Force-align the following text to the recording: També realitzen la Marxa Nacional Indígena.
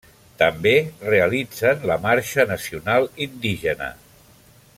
També 0.37 0.71
realitzen 1.09 1.85
la 1.91 1.99
Marxa 2.07 2.47
Nacional 2.53 3.09
Indígena. 3.27 3.93